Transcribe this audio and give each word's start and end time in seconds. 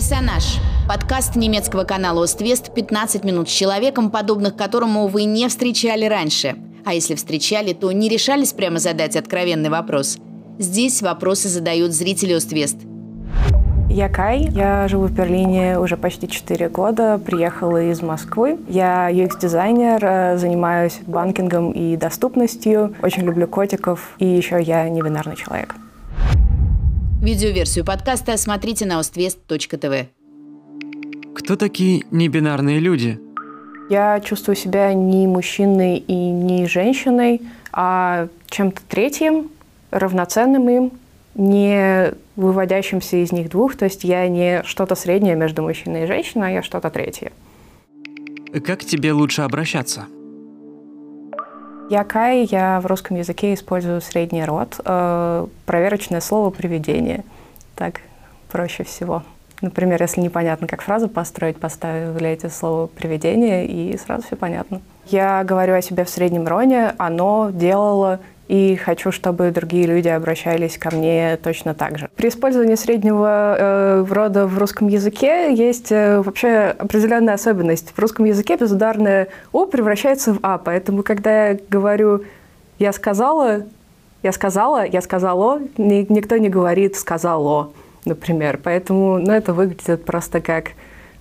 Персонаж. 0.00 0.58
Подкаст 0.88 1.36
немецкого 1.36 1.84
канала 1.84 2.24
«Оствест» 2.24 2.72
15 2.72 3.22
минут 3.22 3.50
с 3.50 3.52
человеком, 3.52 4.10
подобных 4.10 4.56
которому 4.56 5.08
вы 5.08 5.24
не 5.24 5.46
встречали 5.46 6.06
раньше. 6.06 6.56
А 6.86 6.94
если 6.94 7.14
встречали, 7.14 7.74
то 7.74 7.92
не 7.92 8.08
решались 8.08 8.54
прямо 8.54 8.78
задать 8.78 9.14
откровенный 9.14 9.68
вопрос. 9.68 10.16
Здесь 10.58 11.02
вопросы 11.02 11.50
задают 11.50 11.92
зрители 11.92 12.32
«Оствест». 12.32 12.78
Я 13.90 14.08
Кай, 14.08 14.48
я 14.52 14.88
живу 14.88 15.04
в 15.04 15.12
Берлине 15.12 15.78
уже 15.78 15.98
почти 15.98 16.28
4 16.28 16.70
года, 16.70 17.18
приехала 17.18 17.82
из 17.82 18.00
Москвы. 18.00 18.58
Я 18.70 19.10
UX-дизайнер, 19.10 20.02
э, 20.02 20.38
занимаюсь 20.38 20.98
банкингом 21.06 21.72
и 21.72 21.98
доступностью, 21.98 22.94
очень 23.02 23.24
люблю 23.24 23.46
котиков, 23.46 24.14
и 24.18 24.24
еще 24.24 24.62
я 24.62 24.88
невинарный 24.88 25.36
человек. 25.36 25.74
Видеоверсию 27.22 27.84
подкаста 27.84 28.38
смотрите 28.38 28.86
на 28.86 28.98
ostvest.tv. 28.98 30.06
Кто 31.34 31.56
такие 31.56 32.04
небинарные 32.10 32.78
люди? 32.78 33.20
Я 33.90 34.20
чувствую 34.20 34.56
себя 34.56 34.94
не 34.94 35.26
мужчиной 35.26 35.98
и 35.98 36.14
не 36.14 36.66
женщиной, 36.66 37.42
а 37.72 38.28
чем-то 38.46 38.80
третьим, 38.88 39.50
равноценным 39.90 40.66
им, 40.70 40.92
не 41.34 42.14
выводящимся 42.36 43.22
из 43.22 43.32
них 43.32 43.50
двух. 43.50 43.76
То 43.76 43.84
есть 43.84 44.02
я 44.02 44.26
не 44.26 44.62
что-то 44.64 44.94
среднее 44.94 45.34
между 45.34 45.60
мужчиной 45.60 46.04
и 46.04 46.06
женщиной, 46.06 46.48
а 46.48 46.50
я 46.52 46.62
что-то 46.62 46.88
третье. 46.88 47.32
Как 48.64 48.80
к 48.80 48.84
тебе 48.84 49.12
лучше 49.12 49.42
обращаться? 49.42 50.06
Я 51.90 52.04
Кай, 52.04 52.44
я 52.44 52.78
в 52.78 52.86
русском 52.86 53.16
языке 53.16 53.52
использую 53.52 54.00
средний 54.00 54.44
род. 54.44 54.78
Э, 54.84 55.48
проверочное 55.66 56.20
слово 56.20 56.50
«приведение». 56.50 57.24
Так 57.74 58.02
проще 58.48 58.84
всего. 58.84 59.24
Например, 59.60 60.00
если 60.00 60.20
непонятно, 60.20 60.68
как 60.68 60.82
фразу 60.82 61.08
построить, 61.08 61.58
поставляете 61.58 62.48
слово 62.48 62.86
«приведение», 62.86 63.66
и 63.66 63.98
сразу 63.98 64.22
все 64.22 64.36
понятно. 64.36 64.82
Я 65.06 65.42
говорю 65.42 65.74
о 65.74 65.82
себе 65.82 66.04
в 66.04 66.08
среднем 66.08 66.46
роне, 66.46 66.94
оно 66.96 67.50
делало 67.52 68.20
и 68.50 68.74
хочу, 68.74 69.12
чтобы 69.12 69.52
другие 69.52 69.86
люди 69.86 70.08
обращались 70.08 70.76
ко 70.76 70.92
мне 70.92 71.38
точно 71.40 71.72
так 71.72 71.98
же. 71.98 72.10
При 72.16 72.30
использовании 72.30 72.74
среднего 72.74 73.56
э, 73.56 74.04
рода 74.10 74.48
в 74.48 74.58
русском 74.58 74.88
языке 74.88 75.54
есть 75.54 75.92
э, 75.92 76.20
вообще 76.20 76.74
определенная 76.76 77.34
особенность. 77.34 77.92
В 77.94 77.98
русском 78.00 78.24
языке 78.24 78.56
безударное 78.56 79.28
«о» 79.52 79.66
превращается 79.66 80.32
в 80.34 80.40
«а», 80.42 80.58
поэтому 80.58 81.04
когда 81.04 81.50
я 81.50 81.58
говорю 81.68 82.24
«я 82.80 82.92
сказала», 82.92 83.66
«я 84.24 84.32
сказала», 84.32 84.84
«я 84.84 85.00
сказало», 85.00 85.60
ни, 85.78 86.04
никто 86.12 86.36
не 86.36 86.48
говорит 86.48 86.96
«сказало», 86.96 87.70
например. 88.04 88.58
Поэтому 88.60 89.18
ну, 89.18 89.30
это 89.30 89.52
выглядит 89.52 90.04
просто 90.04 90.40
как, 90.40 90.72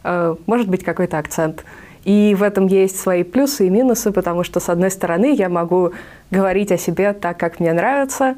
э, 0.03 0.35
может 0.47 0.67
быть, 0.67 0.83
какой-то 0.83 1.19
акцент. 1.19 1.63
И 2.03 2.35
в 2.37 2.43
этом 2.43 2.67
есть 2.67 2.99
свои 2.99 3.23
плюсы 3.23 3.67
и 3.67 3.69
минусы, 3.69 4.11
потому 4.11 4.43
что, 4.43 4.59
с 4.59 4.69
одной 4.69 4.91
стороны, 4.91 5.35
я 5.35 5.49
могу 5.49 5.91
говорить 6.31 6.71
о 6.71 6.77
себе 6.77 7.13
так, 7.13 7.37
как 7.37 7.59
мне 7.59 7.73
нравится, 7.73 8.35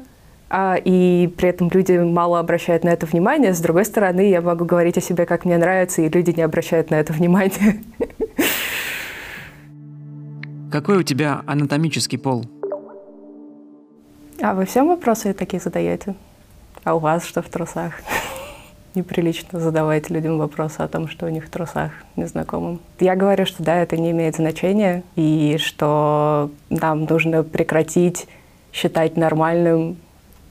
а, 0.50 0.76
и 0.76 1.32
при 1.36 1.48
этом 1.48 1.70
люди 1.72 1.92
мало 1.96 2.38
обращают 2.38 2.84
на 2.84 2.90
это 2.90 3.06
внимание. 3.06 3.54
С 3.54 3.60
другой 3.60 3.84
стороны, 3.84 4.28
я 4.28 4.42
могу 4.42 4.64
говорить 4.64 4.98
о 4.98 5.00
себе, 5.00 5.24
как 5.24 5.44
мне 5.44 5.56
нравится, 5.56 6.02
и 6.02 6.08
люди 6.08 6.32
не 6.32 6.42
обращают 6.42 6.90
на 6.90 6.96
это 6.96 7.12
внимания. 7.12 7.80
Какой 10.70 10.98
у 10.98 11.02
тебя 11.02 11.42
анатомический 11.46 12.18
пол? 12.18 12.44
А 14.42 14.54
вы 14.54 14.64
всем 14.66 14.88
вопросы 14.88 15.32
такие 15.34 15.60
задаете? 15.60 16.14
А 16.84 16.96
у 16.96 16.98
вас 16.98 17.24
что 17.24 17.42
в 17.42 17.48
трусах? 17.48 17.92
Неприлично 18.94 19.60
задавать 19.60 20.10
людям 20.10 20.38
вопросы 20.38 20.80
о 20.80 20.88
том, 20.88 21.08
что 21.08 21.26
у 21.26 21.28
них 21.28 21.46
в 21.46 21.50
трусах 21.50 21.92
незнакомым. 22.16 22.80
Я 23.00 23.16
говорю, 23.16 23.46
что 23.46 23.62
да, 23.62 23.76
это 23.76 23.96
не 23.96 24.10
имеет 24.10 24.36
значения, 24.36 25.02
и 25.16 25.56
что 25.58 26.50
нам 26.70 27.04
нужно 27.04 27.42
прекратить 27.42 28.26
считать 28.72 29.16
нормальным 29.16 29.96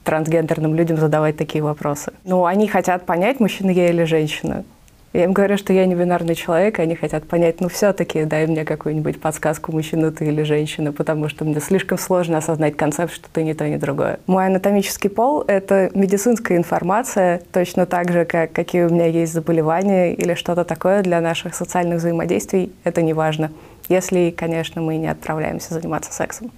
трансгендерным 0.04 0.74
людям 0.74 0.96
задавать 0.96 1.36
такие 1.36 1.62
вопросы. 1.62 2.12
Ну, 2.24 2.44
они 2.44 2.66
хотят 2.66 3.06
понять, 3.06 3.40
мужчина 3.40 3.70
я 3.70 3.88
или 3.88 4.04
женщина. 4.04 4.64
Я 5.12 5.24
им 5.24 5.32
говорю, 5.32 5.58
что 5.58 5.74
я 5.74 5.84
не 5.84 5.94
бинарный 5.94 6.34
человек, 6.34 6.78
и 6.78 6.82
они 6.82 6.94
хотят 6.94 7.24
понять, 7.24 7.60
ну 7.60 7.68
все-таки 7.68 8.24
дай 8.24 8.46
мне 8.46 8.64
какую-нибудь 8.64 9.20
подсказку, 9.20 9.70
мужчина 9.70 10.10
ты 10.10 10.26
или 10.26 10.42
женщина, 10.42 10.90
потому 10.92 11.28
что 11.28 11.44
мне 11.44 11.60
слишком 11.60 11.98
сложно 11.98 12.38
осознать 12.38 12.78
концепт, 12.78 13.12
что 13.12 13.28
ты 13.30 13.42
не 13.42 13.52
то, 13.52 13.68
ни 13.68 13.76
другое. 13.76 14.20
Мой 14.26 14.46
анатомический 14.46 15.10
пол— 15.10 15.44
это 15.46 15.90
медицинская 15.94 16.56
информация, 16.56 17.42
точно 17.52 17.84
так 17.84 18.10
же, 18.10 18.24
как 18.24 18.52
какие 18.52 18.84
у 18.84 18.90
меня 18.90 19.06
есть 19.06 19.34
заболевания 19.34 20.14
или 20.14 20.32
что-то 20.32 20.64
такое 20.64 21.02
для 21.02 21.20
наших 21.20 21.54
социальных 21.54 21.98
взаимодействий, 21.98 22.72
это 22.84 23.02
не 23.02 23.12
важно. 23.12 23.52
Если, 23.90 24.30
конечно, 24.30 24.80
мы 24.80 24.96
не 24.96 25.08
отправляемся 25.08 25.74
заниматься 25.74 26.10
сексом. 26.10 26.50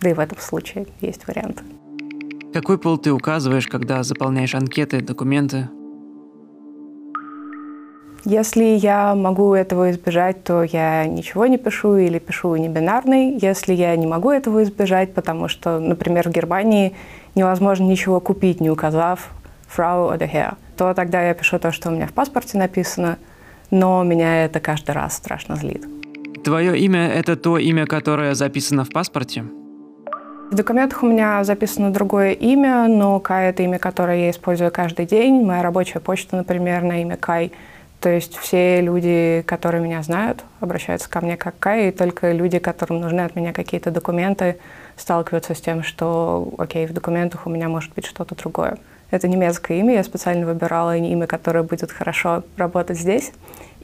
Да 0.00 0.10
и 0.10 0.14
в 0.14 0.18
этом 0.18 0.38
случае 0.38 0.86
есть 1.00 1.28
варианты. 1.28 1.62
Какой 2.52 2.78
пол 2.78 2.98
ты 2.98 3.12
указываешь, 3.12 3.68
когда 3.68 4.02
заполняешь 4.02 4.56
анкеты, 4.56 5.00
документы? 5.02 5.68
Если 8.24 8.64
я 8.64 9.14
могу 9.14 9.54
этого 9.54 9.90
избежать, 9.90 10.44
то 10.44 10.62
я 10.62 11.06
ничего 11.06 11.46
не 11.46 11.56
пишу 11.56 11.96
или 11.96 12.18
пишу 12.18 12.54
не 12.56 12.68
бинарный. 12.68 13.38
Если 13.40 13.72
я 13.72 13.96
не 13.96 14.06
могу 14.06 14.30
этого 14.30 14.62
избежать, 14.62 15.14
потому 15.14 15.48
что, 15.48 15.78
например, 15.78 16.28
в 16.28 16.32
Германии 16.32 16.94
невозможно 17.34 17.84
ничего 17.84 18.20
купить, 18.20 18.60
не 18.60 18.68
указав 18.68 19.30
Frau 19.74 20.14
oder 20.14 20.30
Herr, 20.30 20.56
то 20.76 20.92
тогда 20.92 21.22
я 21.22 21.32
пишу 21.32 21.58
то, 21.58 21.72
что 21.72 21.88
у 21.88 21.92
меня 21.92 22.06
в 22.06 22.12
паспорте 22.12 22.58
написано, 22.58 23.16
но 23.70 24.02
меня 24.02 24.44
это 24.44 24.60
каждый 24.60 24.90
раз 24.90 25.14
страшно 25.16 25.56
злит. 25.56 25.86
Твое 26.44 26.78
имя– 26.78 27.08
это 27.14 27.36
то 27.36 27.56
имя, 27.56 27.86
которое 27.86 28.34
записано 28.34 28.84
в 28.84 28.90
паспорте? 28.90 29.44
В 30.50 30.54
документах 30.54 31.02
у 31.02 31.06
меня 31.06 31.42
записано 31.44 31.92
другое 31.92 32.32
имя, 32.32 32.86
но 32.88 33.18
Кай– 33.20 33.48
это 33.50 33.62
имя, 33.62 33.78
которое 33.78 34.24
я 34.24 34.30
использую 34.30 34.70
каждый 34.70 35.06
день. 35.06 35.44
Моя 35.44 35.62
рабочая 35.62 36.00
почта, 36.00 36.36
например, 36.36 36.82
на 36.82 37.00
имя 37.00 37.16
Кай– 37.16 37.52
то 38.00 38.08
есть 38.08 38.36
все 38.38 38.80
люди, 38.80 39.44
которые 39.46 39.82
меня 39.82 40.02
знают, 40.02 40.42
обращаются 40.60 41.08
ко 41.10 41.20
мне 41.20 41.36
как 41.36 41.58
Кай, 41.58 41.88
и 41.88 41.92
только 41.92 42.32
люди, 42.32 42.58
которым 42.58 43.00
нужны 43.00 43.20
от 43.20 43.36
меня 43.36 43.52
какие-то 43.52 43.90
документы, 43.90 44.56
сталкиваются 44.96 45.54
с 45.54 45.60
тем, 45.60 45.82
что, 45.82 46.52
окей, 46.56 46.86
в 46.86 46.92
документах 46.94 47.46
у 47.46 47.50
меня 47.50 47.68
может 47.68 47.92
быть 47.94 48.06
что-то 48.06 48.34
другое. 48.34 48.78
Это 49.10 49.28
немецкое 49.28 49.78
имя, 49.78 49.94
я 49.94 50.04
специально 50.04 50.46
выбирала 50.46 50.96
имя, 50.96 51.26
которое 51.26 51.62
будет 51.62 51.92
хорошо 51.92 52.44
работать 52.56 52.98
здесь. 52.98 53.32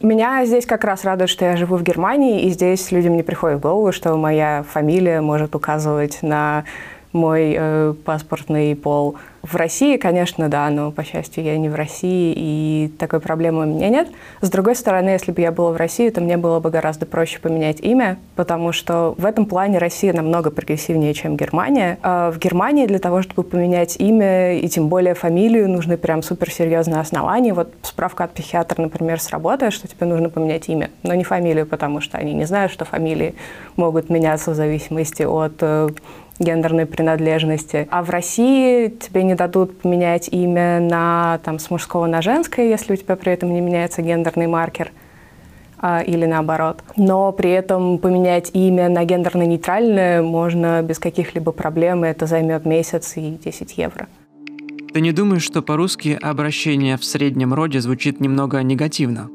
Меня 0.01 0.45
здесь 0.47 0.67
как 0.67 0.85
раз 0.85 1.05
радует, 1.05 1.29
что 1.29 1.45
я 1.45 1.57
живу 1.57 1.77
в 1.77 1.83
Германии, 1.83 2.43
и 2.43 2.51
здесь 2.51 2.93
людям 2.93 3.17
не 3.17 3.23
приходит 3.23 3.59
в 3.59 3.63
голову, 3.63 3.93
что 3.93 4.17
моя 4.17 4.65
фамилия 4.71 5.21
может 5.21 5.55
указывать 5.55 6.23
на 6.23 6.65
мой 7.13 7.55
э, 7.57 7.95
паспортный 8.05 8.75
пол. 8.77 9.17
В 9.43 9.55
России, 9.55 9.97
конечно, 9.97 10.49
да, 10.49 10.69
но, 10.71 10.91
по 10.91 11.05
счастью, 11.05 11.45
я 11.45 11.57
не 11.57 11.69
в 11.69 11.77
России, 11.77 12.35
и 12.37 12.93
такой 12.99 13.21
проблемы 13.21 13.63
у 13.63 13.67
меня 13.67 13.89
нет. 13.89 14.09
С 14.41 14.51
другой 14.51 14.75
стороны, 14.75 15.11
если 15.11 15.31
бы 15.31 15.41
я 15.41 15.53
была 15.53 15.71
в 15.71 15.77
России, 15.77 16.11
то 16.11 16.21
мне 16.21 16.37
было 16.37 16.59
бы 16.59 16.71
гораздо 16.71 17.07
проще 17.07 17.39
поменять 17.39 17.81
имя, 17.81 18.19
потому 18.35 18.73
что 18.73 19.15
в 19.17 19.25
этом 19.25 19.47
плане 19.47 19.79
Россия 19.79 20.13
намного 20.13 20.51
прогрессивнее, 20.51 21.15
чем 21.15 21.37
Германия. 21.37 21.99
А 22.03 22.33
в 22.33 22.39
Германии 22.39 22.87
для 22.87 22.99
того, 22.99 23.23
чтобы 23.23 23.45
поменять 23.45 23.97
имя 23.99 24.59
и 24.59 24.69
тем 24.69 24.89
более 24.89 25.15
фамилию, 25.15 25.69
нужны 25.69 25.97
прям 25.97 26.25
суперсерьезные 26.25 26.99
основания. 26.99 27.55
Вот 27.55 27.73
справка 27.83 28.25
от 28.25 28.33
психиатра, 28.33 28.83
например, 28.83 29.21
сработает, 29.21 29.73
что 29.73 29.87
тебе 29.87 30.07
нужно 30.09 30.29
поменять 30.29 30.69
имя, 30.69 30.91
но 31.05 31.15
не 31.15 31.23
фамилию, 31.23 31.67
потому 31.67 32.01
что 32.01 32.19
они 32.19 32.35
не 32.35 32.47
знают, 32.47 32.73
что 32.73 32.85
фамилии 32.85 33.37
могут 33.77 34.11
меняться 34.11 34.51
в 34.51 34.55
зависимости 34.55 35.23
от 35.23 35.55
э, 35.61 35.89
гендерной 36.39 36.87
принадлежности. 36.87 37.89
А 37.91 38.03
в 38.03 38.11
России 38.11 38.89
тебе 38.89 39.23
не 39.23 39.35
дадут 39.35 39.81
поменять 39.81 40.29
имя 40.29 40.81
на, 40.81 41.41
там, 41.45 41.59
с 41.59 41.71
мужского 41.71 42.07
на 42.07 42.23
женское, 42.23 42.69
если 42.69 42.95
у 42.95 42.97
тебя 42.97 43.17
при 43.17 43.33
этом 43.33 43.53
не 43.53 43.61
меняется 43.61 44.03
гендерный 44.03 44.47
маркер 44.47 44.93
а, 45.79 46.01
или 46.01 46.27
наоборот. 46.27 46.83
Но 46.97 47.33
при 47.33 47.51
этом 47.51 47.99
поменять 47.99 48.51
имя 48.53 48.89
на 48.89 49.05
гендерно-нейтральное 49.05 50.23
можно 50.23 50.83
без 50.83 50.99
каких-либо 50.99 51.53
проблем, 51.53 52.05
и 52.05 52.09
это 52.09 52.27
займет 52.27 52.65
месяц 52.65 53.17
и 53.17 53.39
10 53.43 53.79
евро. 53.79 54.07
Ты 54.93 55.01
не 55.01 55.13
думаешь, 55.13 55.43
что 55.43 55.61
по-русски 55.61 56.19
обращение 56.21 56.97
в 56.97 57.05
среднем 57.05 57.53
роде 57.53 57.81
звучит 57.81 58.21
немного 58.21 58.63
негативно? 58.63 59.29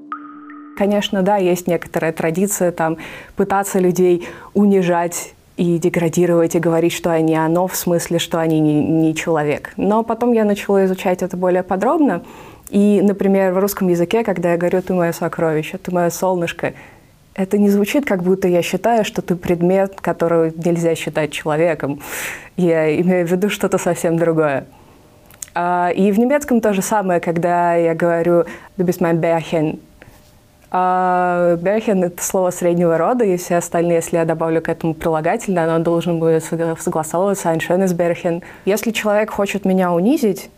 Конечно, 0.75 1.21
да, 1.21 1.37
есть 1.37 1.67
некоторая 1.67 2.11
традиция 2.11 2.71
там 2.71 2.97
пытаться 3.35 3.77
людей 3.77 4.27
унижать 4.55 5.33
и 5.57 5.77
деградировать, 5.77 6.55
и 6.55 6.59
говорить, 6.59 6.93
что 6.93 7.11
они 7.11 7.35
оно, 7.35 7.67
в 7.67 7.75
смысле, 7.75 8.19
что 8.19 8.39
они 8.39 8.59
не, 8.59 8.83
не 8.83 9.15
человек. 9.15 9.73
Но 9.77 10.03
потом 10.03 10.31
я 10.31 10.45
начала 10.45 10.85
изучать 10.85 11.21
это 11.21 11.37
более 11.37 11.63
подробно. 11.63 12.23
И, 12.69 13.01
например, 13.01 13.53
в 13.53 13.59
русском 13.59 13.89
языке, 13.89 14.23
когда 14.23 14.53
я 14.53 14.57
говорю 14.57 14.81
«ты 14.81 14.93
мое 14.93 15.11
сокровище», 15.11 15.77
«ты 15.77 15.91
мое 15.91 16.09
солнышко», 16.09 16.73
это 17.33 17.57
не 17.57 17.69
звучит, 17.69 18.05
как 18.05 18.23
будто 18.23 18.47
я 18.47 18.61
считаю, 18.61 19.05
что 19.05 19.21
ты 19.21 19.35
предмет, 19.35 20.01
которого 20.01 20.51
нельзя 20.53 20.95
считать 20.95 21.31
человеком. 21.31 22.01
Я 22.57 22.99
имею 23.01 23.25
в 23.25 23.31
виду 23.31 23.49
что-то 23.49 23.77
совсем 23.77 24.17
другое. 24.17 24.65
А, 25.53 25.91
и 25.95 26.11
в 26.11 26.19
немецком 26.19 26.61
то 26.61 26.73
же 26.73 26.81
самое, 26.81 27.19
когда 27.19 27.75
я 27.75 27.93
говорю 27.93 28.45
«du 28.77 28.85
bist 28.85 28.99
mein 28.99 29.19
Bärchen», 29.19 29.79
а 30.71 31.57
Берхен— 31.57 32.03
это 32.05 32.23
слово 32.23 32.51
среднего 32.51 32.97
рода, 32.97 33.25
и 33.25 33.35
все 33.35 33.57
остальные, 33.57 33.97
если 33.97 34.15
я 34.17 34.25
добавлю 34.25 34.61
к 34.61 34.69
этому 34.69 34.93
прилагательное, 34.93 35.65
оно 35.65 35.83
должен 35.83 36.17
будет 36.17 36.43
согласовываться 36.45 37.49
«ein 37.49 37.59
schönes 37.59 37.93
Bärchen». 37.93 38.41
Если 38.63 38.91
человек 38.91 39.31
хочет 39.31 39.65
меня 39.65 39.91
унизить, 39.91 40.49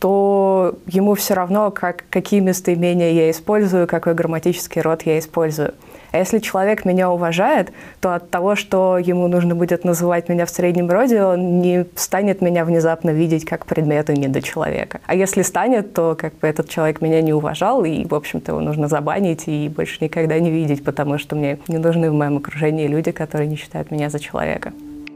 то 0.00 0.74
ему 0.86 1.14
все 1.14 1.34
равно, 1.34 1.70
как, 1.70 2.04
какие 2.08 2.40
местоимения 2.40 3.12
я 3.12 3.30
использую, 3.30 3.86
какой 3.86 4.14
грамматический 4.14 4.80
род 4.80 5.02
я 5.02 5.18
использую. 5.18 5.74
А 6.12 6.18
если 6.18 6.38
человек 6.38 6.84
меня 6.84 7.10
уважает, 7.10 7.72
то 8.00 8.14
от 8.14 8.30
того, 8.30 8.56
что 8.56 8.98
ему 8.98 9.28
нужно 9.28 9.54
будет 9.54 9.84
называть 9.84 10.28
меня 10.28 10.46
в 10.46 10.50
среднем 10.50 10.90
роде, 10.90 11.22
он 11.22 11.60
не 11.60 11.86
станет 11.94 12.40
меня 12.40 12.64
внезапно 12.64 13.10
видеть 13.10 13.44
как 13.44 13.66
предмет, 13.66 14.10
а 14.10 14.14
не 14.14 14.26
до 14.26 14.42
человека. 14.42 15.00
А 15.06 15.14
если 15.14 15.42
станет, 15.42 15.92
то 15.92 16.16
как 16.18 16.36
бы 16.38 16.48
этот 16.48 16.68
человек 16.68 17.00
меня 17.00 17.20
не 17.20 17.32
уважал, 17.32 17.84
и, 17.84 18.04
в 18.04 18.14
общем-то, 18.14 18.52
его 18.52 18.60
нужно 18.60 18.88
забанить 18.88 19.44
и 19.46 19.68
больше 19.68 19.98
никогда 20.00 20.38
не 20.40 20.50
видеть, 20.50 20.82
потому 20.82 21.18
что 21.18 21.36
мне 21.36 21.58
не 21.68 21.78
нужны 21.78 22.10
в 22.10 22.14
моем 22.14 22.38
окружении 22.38 22.88
люди, 22.88 23.12
которые 23.12 23.48
не 23.48 23.56
считают 23.56 23.90
меня 23.90 24.08
за 24.10 24.18
человека. 24.18 24.72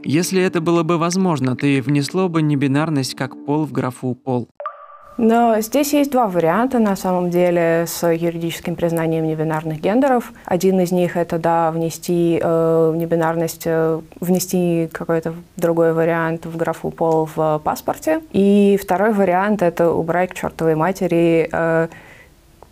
Если 0.07 0.39
это 0.39 0.61
было 0.61 0.83
бы 0.83 0.99
возможно, 0.99 1.55
ты 1.55 1.81
внесло 1.81 2.29
бы 2.29 2.43
небинарность 2.43 3.15
как 3.15 3.43
пол 3.45 3.65
в 3.65 3.71
графу 3.71 4.13
«пол». 4.13 4.47
Но 5.17 5.59
здесь 5.61 5.93
есть 5.93 6.11
два 6.11 6.27
варианта, 6.27 6.79
на 6.79 6.95
самом 6.95 7.29
деле, 7.29 7.85
с 7.87 8.05
юридическим 8.05 8.75
признанием 8.75 9.25
небинарных 9.25 9.79
гендеров. 9.79 10.33
Один 10.45 10.79
из 10.81 10.91
них— 10.91 11.15
это, 11.17 11.37
да, 11.37 11.71
внести 11.71 12.39
э, 12.41 12.93
небинарность, 12.95 13.63
э, 13.65 14.01
внести 14.19 14.89
какой-то 14.91 15.33
другой 15.55 15.93
вариант 15.93 16.45
в 16.45 16.57
графу 16.57 16.91
«пол» 16.91 17.29
в 17.33 17.61
паспорте. 17.63 18.21
И 18.31 18.77
второй 18.81 19.13
вариант— 19.13 19.61
это 19.63 19.89
убрать 19.89 20.31
к 20.31 20.35
чертовой 20.35 20.75
матери 20.75 21.49
э, 21.51 21.87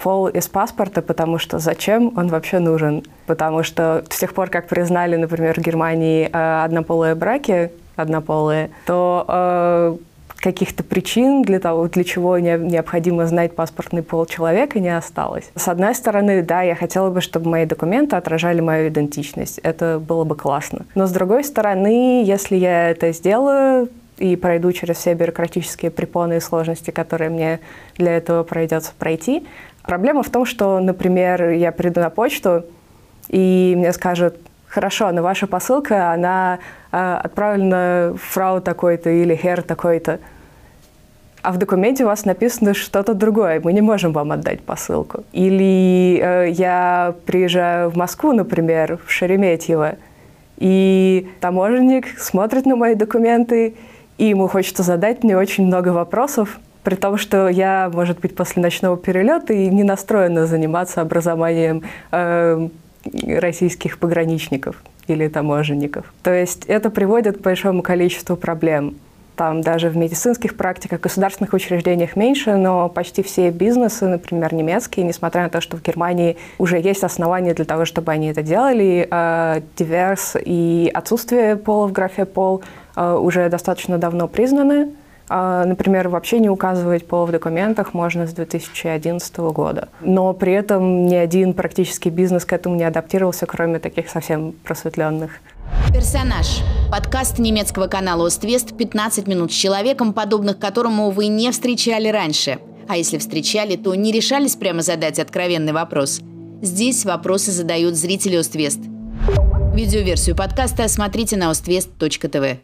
пол 0.03 0.27
из 0.27 0.47
паспорта, 0.49 1.01
потому 1.01 1.37
что 1.37 1.59
зачем 1.59 2.11
он 2.17 2.27
вообще 2.27 2.59
нужен? 2.59 3.03
Потому 3.25 3.63
что 3.63 4.03
с 4.09 4.19
тех 4.19 4.33
пор, 4.33 4.49
как 4.49 4.67
признали, 4.67 5.15
например, 5.15 5.59
в 5.59 5.63
Германии 5.63 6.29
э, 6.31 6.63
однополые 6.65 7.15
браки, 7.15 7.71
однополые, 7.95 8.69
то 8.85 9.25
э, 9.27 9.97
каких-то 10.43 10.83
причин 10.83 11.41
для 11.41 11.59
того, 11.59 11.87
для 11.87 12.03
чего 12.03 12.37
необходимо 12.37 13.25
знать 13.27 13.55
паспортный 13.55 14.03
пол 14.03 14.25
человека, 14.25 14.79
не 14.79 14.95
осталось. 14.95 15.49
С 15.55 15.69
одной 15.69 15.95
стороны, 15.95 16.43
да, 16.43 16.61
я 16.61 16.75
хотела 16.75 17.09
бы, 17.09 17.21
чтобы 17.21 17.49
мои 17.49 17.65
документы 17.65 18.17
отражали 18.17 18.59
мою 18.59 18.89
идентичность. 18.89 19.59
Это 19.59 19.99
было 20.05 20.25
бы 20.25 20.35
классно. 20.35 20.85
Но 20.95 21.07
с 21.07 21.11
другой 21.11 21.45
стороны, 21.45 22.23
если 22.25 22.57
я 22.57 22.89
это 22.89 23.13
сделаю, 23.13 23.89
и 24.17 24.35
пройду 24.35 24.71
через 24.73 24.97
все 24.97 25.13
бюрократические 25.13 25.89
препоны 25.91 26.37
и 26.37 26.39
сложности, 26.39 26.91
которые 26.91 27.29
мне 27.29 27.59
для 27.97 28.15
этого 28.15 28.43
придется 28.43 28.91
пройти. 28.99 29.47
Проблема 29.81 30.23
в 30.23 30.29
том, 30.29 30.45
что, 30.45 30.79
например, 30.79 31.49
я 31.49 31.71
приду 31.71 32.01
на 32.01 32.09
почту, 32.09 32.63
и 33.29 33.73
мне 33.75 33.91
скажут, 33.91 34.35
хорошо, 34.67 35.11
но 35.11 35.23
ваша 35.23 35.47
посылка, 35.47 36.11
она 36.11 36.59
э, 36.91 37.19
отправлена 37.23 38.15
фрау 38.19 38.61
такой-то 38.61 39.09
или 39.09 39.35
хер 39.35 39.61
такой-то 39.61 40.19
а 41.43 41.51
в 41.51 41.57
документе 41.57 42.05
у 42.05 42.07
вас 42.07 42.23
написано 42.23 42.73
что-то 42.73 43.13
другое, 43.13 43.61
мы 43.61 43.73
не 43.73 43.81
можем 43.81 44.13
вам 44.13 44.31
отдать 44.31 44.61
посылку. 44.61 45.25
Или 45.33 46.19
э, 46.23 46.49
я 46.51 47.13
приезжаю 47.25 47.89
в 47.89 47.97
Москву, 47.97 48.31
например, 48.31 48.97
в 49.05 49.11
Шереметьево, 49.11 49.97
и 50.57 51.27
таможенник 51.41 52.17
смотрит 52.17 52.65
на 52.65 52.77
мои 52.77 52.95
документы, 52.95 53.75
и 54.17 54.25
ему 54.25 54.47
хочется 54.47 54.83
задать 54.83 55.23
мне 55.23 55.37
очень 55.37 55.65
много 55.65 55.89
вопросов, 55.89 56.59
при 56.83 56.95
том, 56.95 57.17
что 57.17 57.49
я, 57.49 57.91
может 57.93 58.21
быть, 58.21 58.35
после 58.35 58.61
ночного 58.61 58.95
перелета 58.95 59.53
и 59.53 59.67
не 59.67 59.83
настроена 59.83 60.47
заниматься 60.47 61.01
образованием 61.01 61.83
э, 62.11 62.69
российских 63.25 63.99
пограничников 63.99 64.81
или 65.07 65.27
таможенников. 65.27 66.13
То 66.23 66.33
есть 66.33 66.65
это 66.67 66.89
приводит 66.89 67.39
к 67.39 67.41
большому 67.41 67.81
количеству 67.81 68.37
проблем. 68.37 68.95
Там 69.35 69.61
даже 69.61 69.89
в 69.89 69.97
медицинских 69.97 70.55
практиках, 70.55 70.99
государственных 70.99 71.53
учреждениях 71.53 72.15
меньше, 72.15 72.55
но 72.55 72.87
почти 72.87 73.23
все 73.23 73.49
бизнесы, 73.49 74.07
например, 74.07 74.53
немецкие, 74.53 75.05
несмотря 75.05 75.43
на 75.43 75.49
то, 75.49 75.59
что 75.59 75.75
в 75.77 75.81
Германии 75.81 76.37
уже 76.59 76.79
есть 76.79 77.03
основания 77.03 77.53
для 77.53 77.65
того, 77.65 77.85
чтобы 77.85 78.11
они 78.11 78.27
это 78.27 78.43
делали, 78.43 79.07
э, 79.09 79.61
диверс 79.75 80.35
и 80.39 80.91
отсутствие 80.93 81.55
пола 81.55 81.87
в 81.87 81.91
графе 81.91 82.25
пол 82.25 82.61
э, 82.95 83.13
уже 83.13 83.49
достаточно 83.49 83.97
давно 83.97 84.27
признаны. 84.27 84.91
Э, 85.29 85.63
например, 85.65 86.09
вообще 86.09 86.37
не 86.37 86.49
указывать 86.49 87.07
пол 87.07 87.25
в 87.25 87.31
документах 87.31 87.95
можно 87.95 88.27
с 88.27 88.33
2011 88.33 89.37
года. 89.37 89.89
Но 90.01 90.33
при 90.33 90.53
этом 90.53 91.07
ни 91.07 91.15
один 91.15 91.53
практический 91.53 92.11
бизнес 92.11 92.45
к 92.45 92.53
этому 92.53 92.75
не 92.75 92.83
адаптировался, 92.83 93.47
кроме 93.47 93.79
таких 93.79 94.09
совсем 94.09 94.51
просветленных. 94.63 95.31
Персонаж. 95.93 96.61
Подкаст 96.91 97.39
немецкого 97.39 97.87
канала 97.87 98.27
«Оствест» 98.27 98.77
15 98.77 99.27
минут 99.27 99.51
с 99.51 99.55
человеком, 99.55 100.13
подобных 100.13 100.59
которому 100.59 101.11
вы 101.11 101.27
не 101.27 101.51
встречали 101.51 102.07
раньше. 102.07 102.59
А 102.87 102.97
если 102.97 103.17
встречали, 103.17 103.75
то 103.75 103.95
не 103.95 104.11
решались 104.11 104.55
прямо 104.55 104.81
задать 104.81 105.19
откровенный 105.19 105.73
вопрос. 105.73 106.21
Здесь 106.61 107.05
вопросы 107.05 107.51
задают 107.51 107.95
зрители 107.95 108.35
«Оствест». 108.35 108.79
Видеоверсию 109.73 110.35
подкаста 110.35 110.87
смотрите 110.87 111.35
на 111.35 111.49
oствест.тв. 111.49 112.59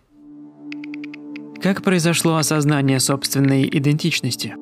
Как 1.61 1.81
произошло 1.81 2.37
осознание 2.37 2.99
собственной 2.99 3.67
идентичности? 3.67 4.55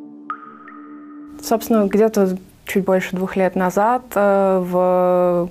Собственно, 1.44 1.88
где-то 1.88 2.38
чуть 2.66 2.86
больше 2.86 3.16
двух 3.16 3.36
лет 3.36 3.56
назад 3.56 4.04
э, 4.16 4.60
в 4.64 5.50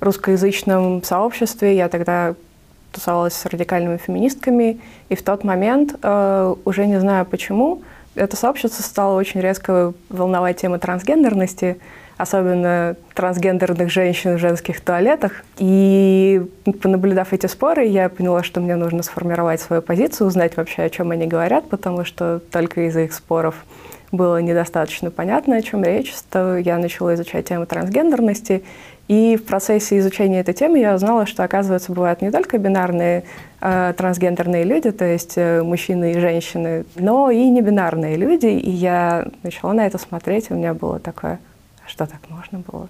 русскоязычном 0.00 1.02
сообществе. 1.02 1.76
Я 1.76 1.88
тогда 1.88 2.34
тусовалась 2.92 3.34
с 3.34 3.46
радикальными 3.46 3.98
феминистками, 3.98 4.80
и 5.08 5.14
в 5.14 5.22
тот 5.22 5.44
момент, 5.44 5.94
э, 6.02 6.54
уже 6.64 6.86
не 6.86 6.98
знаю 6.98 7.24
почему, 7.24 7.82
это 8.16 8.36
сообщество 8.36 8.82
стало 8.82 9.16
очень 9.16 9.40
резко 9.40 9.92
волновать 10.08 10.56
тему 10.56 10.78
трансгендерности, 10.78 11.78
особенно 12.16 12.96
трансгендерных 13.14 13.90
женщин 13.90 14.34
в 14.34 14.38
женских 14.38 14.80
туалетах. 14.80 15.44
И 15.58 16.42
понаблюдав 16.82 17.32
эти 17.32 17.46
споры, 17.46 17.86
я 17.86 18.08
поняла, 18.08 18.42
что 18.42 18.60
мне 18.60 18.76
нужно 18.76 19.02
сформировать 19.02 19.60
свою 19.60 19.80
позицию, 19.80 20.26
узнать 20.26 20.56
вообще, 20.56 20.82
о 20.82 20.90
чем 20.90 21.12
они 21.12 21.26
говорят, 21.26 21.68
потому 21.68 22.04
что 22.04 22.40
только 22.50 22.88
из-за 22.88 23.02
их 23.02 23.12
споров 23.12 23.54
было 24.12 24.42
недостаточно 24.42 25.10
понятно, 25.10 25.56
о 25.56 25.62
чем 25.62 25.84
речь. 25.84 26.12
То 26.30 26.56
я 26.58 26.78
начала 26.78 27.14
изучать 27.14 27.48
тему 27.48 27.64
трансгендерности, 27.64 28.64
и 29.10 29.36
в 29.36 29.44
процессе 29.44 29.98
изучения 29.98 30.38
этой 30.38 30.54
темы 30.54 30.78
я 30.78 30.94
узнала, 30.94 31.26
что, 31.26 31.42
оказывается, 31.42 31.90
бывают 31.90 32.22
не 32.22 32.30
только 32.30 32.58
бинарные 32.58 33.24
э, 33.60 33.92
трансгендерные 33.96 34.62
люди, 34.62 34.92
то 34.92 35.04
есть 35.04 35.32
э, 35.34 35.64
мужчины 35.64 36.12
и 36.12 36.20
женщины, 36.20 36.84
но 36.94 37.28
и 37.28 37.50
небинарные 37.50 38.14
люди. 38.14 38.46
И 38.46 38.70
я 38.70 39.26
начала 39.42 39.72
на 39.72 39.84
это 39.84 39.98
смотреть, 39.98 40.48
и 40.48 40.52
у 40.52 40.56
меня 40.56 40.74
было 40.74 41.00
такое, 41.00 41.40
«А 41.84 41.88
что 41.88 42.06
так 42.06 42.20
можно 42.28 42.60
было? 42.60 42.86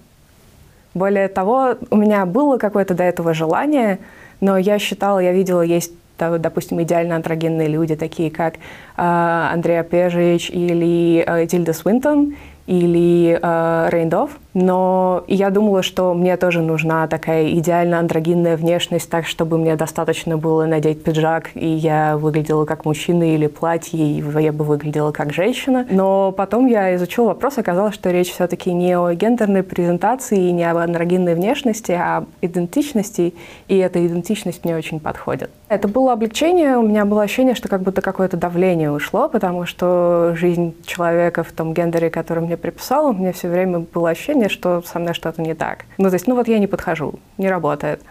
Более 0.93 1.27
того, 1.27 1.73
у 1.89 1.95
меня 1.95 2.27
было 2.27 2.59
какое-то 2.59 2.93
до 2.93 3.01
этого 3.01 3.33
желание, 3.33 3.97
но 4.41 4.59
я 4.59 4.77
считала, 4.77 5.17
я 5.17 5.31
видела, 5.31 5.63
есть 5.63 5.91
допустим, 6.19 6.79
идеально 6.83 7.15
андрогенные 7.15 7.67
люди, 7.67 7.95
такие 7.95 8.29
как 8.29 8.57
э, 8.57 8.59
Андреа 8.95 9.81
Пежич 9.81 10.51
или 10.51 11.23
э, 11.25 11.47
Тильда 11.47 11.73
Свинтон, 11.73 12.35
или 12.67 13.39
э, 13.41 13.89
Рейндов. 13.89 14.37
Но 14.53 15.23
я 15.27 15.49
думала, 15.49 15.81
что 15.81 16.13
мне 16.13 16.35
тоже 16.37 16.61
нужна 16.61 17.07
такая 17.07 17.49
идеально 17.51 17.99
андрогинная 17.99 18.57
внешность, 18.57 19.09
так, 19.09 19.25
чтобы 19.25 19.57
мне 19.57 19.75
достаточно 19.75 20.37
было 20.37 20.65
надеть 20.65 21.03
пиджак, 21.03 21.51
и 21.55 21.67
я 21.67 22.17
выглядела 22.17 22.65
как 22.65 22.85
мужчина, 22.85 23.33
или 23.33 23.47
платье, 23.47 23.99
и 23.99 24.23
я 24.41 24.51
бы 24.51 24.65
выглядела 24.65 25.11
как 25.11 25.33
женщина. 25.33 25.85
Но 25.89 26.31
потом 26.31 26.67
я 26.67 26.95
изучила 26.95 27.27
вопрос, 27.27 27.57
оказалось, 27.57 27.93
что 27.93 28.11
речь 28.11 28.31
все-таки 28.31 28.73
не 28.73 28.97
о 28.97 29.13
гендерной 29.13 29.63
презентации, 29.63 30.49
не 30.49 30.69
об 30.69 30.77
андрогинной 30.77 31.35
внешности, 31.35 31.91
а 31.91 32.17
об 32.17 32.25
идентичности, 32.41 33.33
и 33.67 33.77
эта 33.77 34.05
идентичность 34.05 34.65
мне 34.65 34.75
очень 34.75 34.99
подходит. 34.99 35.49
Это 35.69 35.87
было 35.87 36.13
облегчение, 36.13 36.77
у 36.77 36.81
меня 36.81 37.05
было 37.05 37.23
ощущение, 37.23 37.55
что 37.55 37.69
как 37.69 37.81
будто 37.81 38.01
какое-то 38.01 38.35
давление 38.35 38.91
ушло, 38.91 39.29
потому 39.29 39.65
что 39.65 40.33
жизнь 40.35 40.75
человека 40.85 41.43
в 41.43 41.51
том 41.53 41.73
гендере, 41.73 42.09
который 42.09 42.43
мне 42.43 42.57
приписал, 42.57 43.07
у 43.07 43.13
меня 43.13 43.31
все 43.31 43.47
время 43.47 43.79
было 43.79 44.09
ощущение, 44.09 44.40
что 44.49 44.81
со 44.81 44.99
мной 44.99 45.13
что-то 45.13 45.41
не 45.41 45.53
так. 45.53 45.85
Ну, 45.97 46.09
то 46.09 46.15
есть, 46.15 46.27
ну 46.27 46.35
вот 46.35 46.47
я 46.47 46.59
не 46.59 46.67
подхожу, 46.67 47.19
не 47.37 47.49
работает. 47.49 48.01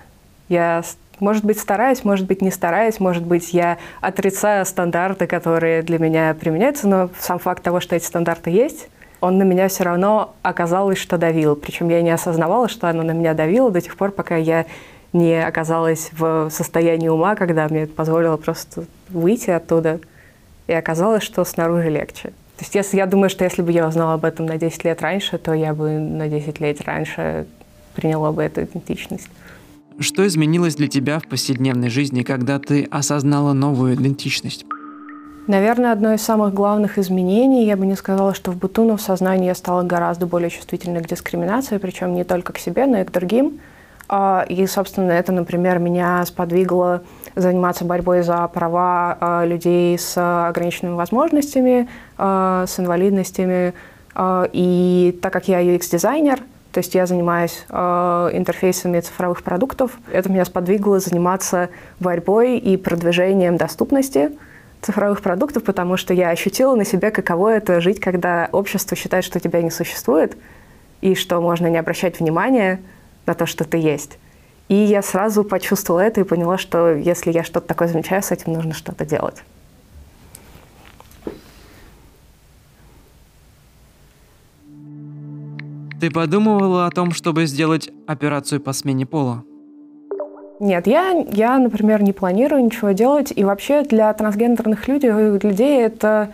Я 0.49 0.83
может 1.21 1.45
быть, 1.45 1.59
стараюсь, 1.59 2.03
может 2.05 2.27
быть, 2.27 2.43
не 2.43 2.51
стараюсь, 2.51 2.99
может 2.99 3.25
быть, 3.25 3.53
я 3.53 3.79
отрицаю 4.01 4.65
стандарты, 4.65 5.27
которые 5.27 5.83
для 5.83 5.99
меня 5.99 6.35
применяются, 6.35 6.89
но 6.89 7.11
сам 7.19 7.39
факт 7.39 7.63
того, 7.63 7.81
что 7.81 7.95
эти 7.95 8.05
стандарты 8.05 8.51
есть, 8.51 8.89
он 9.21 9.37
на 9.37 9.43
меня 9.43 9.69
все 9.69 9.85
равно 9.85 10.35
оказалось, 10.43 10.99
что 10.99 11.19
давил. 11.19 11.55
Причем 11.57 11.91
я 11.91 12.01
не 12.01 12.11
осознавала, 12.11 12.69
что 12.69 12.89
оно 12.89 13.03
на 13.03 13.11
меня 13.11 13.35
давило 13.35 13.71
до 13.71 13.81
тех 13.81 13.97
пор, 13.97 14.13
пока 14.13 14.37
я 14.37 14.65
не 15.13 15.45
оказалась 15.45 16.11
в 16.13 16.49
состоянии 16.51 17.09
ума, 17.09 17.35
когда 17.35 17.69
мне 17.69 17.83
это 17.83 17.93
позволило 17.93 18.37
просто 18.37 18.85
выйти 19.09 19.51
оттуда 19.51 20.01
И 20.69 20.73
оказалось, 20.73 21.23
что 21.23 21.45
снаружи 21.45 21.91
легче. 21.91 22.33
То 22.61 22.64
есть 22.64 22.75
если, 22.75 22.99
я 22.99 23.07
думаю, 23.07 23.31
что 23.31 23.43
если 23.43 23.62
бы 23.62 23.73
я 23.73 23.88
узнала 23.88 24.12
об 24.12 24.26
этом 24.26 24.45
на 24.45 24.59
10 24.59 24.85
лет 24.85 25.00
раньше, 25.00 25.38
то 25.38 25.55
я 25.55 25.73
бы 25.73 25.93
на 25.93 26.29
10 26.29 26.61
лет 26.61 26.83
раньше 26.83 27.47
приняла 27.95 28.33
бы 28.33 28.43
эту 28.43 28.64
идентичность. 28.64 29.31
Что 29.99 30.26
изменилось 30.26 30.75
для 30.75 30.87
тебя 30.87 31.21
в 31.21 31.26
повседневной 31.26 31.88
жизни, 31.88 32.23
когда 32.23 32.59
ты 32.59 32.87
осознала 32.90 33.55
новую 33.55 33.95
идентичность? 33.95 34.67
Наверное, 35.47 35.93
одно 35.93 36.12
из 36.12 36.21
самых 36.21 36.52
главных 36.52 36.99
изменений, 36.99 37.64
я 37.64 37.79
бы 37.79 37.87
не 37.87 37.97
сказала, 37.97 38.35
что 38.35 38.50
в 38.50 38.59
быту, 38.59 38.85
но 38.85 38.99
в 38.99 39.00
сознании 39.00 39.47
я 39.47 39.55
стала 39.55 39.83
гораздо 39.83 40.26
более 40.26 40.50
чувствительной 40.50 41.02
к 41.02 41.09
дискриминации, 41.09 41.79
причем 41.79 42.12
не 42.12 42.25
только 42.25 42.52
к 42.52 42.59
себе, 42.59 42.85
но 42.85 43.00
и 43.00 43.05
к 43.05 43.11
другим. 43.11 43.59
А, 44.12 44.45
и, 44.49 44.67
собственно, 44.67 45.12
это, 45.12 45.31
например, 45.31 45.79
меня 45.79 46.25
сподвигло 46.26 47.02
заниматься 47.37 47.85
борьбой 47.85 48.23
за 48.23 48.45
права 48.49 49.17
а, 49.21 49.45
людей 49.45 49.97
с 49.97 50.19
ограниченными 50.49 50.97
возможностями, 50.97 51.88
а, 52.19 52.67
с 52.67 52.81
инвалидностями. 52.81 53.73
И 54.52 55.19
так 55.23 55.33
как 55.33 55.47
я 55.47 55.62
UX-дизайнер, 55.62 56.40
то 56.73 56.79
есть 56.79 56.97
я 56.97 57.07
занимаюсь 57.07 57.64
интерфейсами 57.71 58.99
цифровых 58.99 59.45
продуктов. 59.45 59.93
Это 60.12 60.29
меня 60.29 60.45
сподвигло 60.45 60.99
заниматься 60.99 61.69
борьбой 62.00 62.59
и 62.59 62.76
продвижением 62.76 63.57
доступности 63.57 64.33
цифровых 64.83 65.23
продуктов, 65.23 65.62
потому 65.62 65.97
что 65.97 66.12
я 66.12 66.31
ощутила 66.31 66.75
на 66.75 66.85
себе, 66.85 67.12
каково 67.12 67.50
это 67.55 67.81
жить, 67.81 68.00
когда 68.00 68.49
общество 68.50 68.97
считает, 68.97 69.25
что 69.25 69.38
тебя 69.38 69.62
не 69.62 69.71
существует, 69.71 70.37
и 71.00 71.14
что 71.14 71.40
можно 71.40 71.69
не 71.69 71.79
обращать 71.79 72.19
внимания 72.19 72.81
на 73.27 73.35
то, 73.35 73.47
что 73.47 73.65
ты 73.65 73.79
есть. 73.79 74.19
И 74.69 74.75
я 74.75 75.03
сразу 75.03 75.43
почувствовала 75.43 76.00
это 76.00 76.21
и 76.21 76.25
поняла, 76.25 76.57
что 76.57 76.93
если 76.93 77.33
я 77.33 77.43
что-то 77.43 77.67
такое 77.67 77.89
замечаю, 77.89 78.23
с 78.23 78.31
этим 78.31 78.53
нужно 78.53 78.73
что-то 78.73 79.05
делать. 79.05 79.43
Ты 86.00 86.11
подумывала 86.11 86.87
о 86.87 86.91
том, 86.91 87.12
чтобы 87.12 87.47
сделать 87.47 87.91
операцию 88.07 88.61
по 88.61 88.73
смене 88.73 89.05
пола? 89.05 89.45
Нет, 90.61 90.87
я, 90.87 91.11
я, 91.33 91.59
например, 91.59 92.03
не 92.03 92.12
планирую 92.12 92.65
ничего 92.65 92.93
делать. 92.93 93.33
И 93.35 93.45
вообще 93.45 93.83
для 93.83 94.12
трансгендерных 94.15 94.89
людей, 94.89 95.11
людей 95.11 95.83
это 95.83 96.33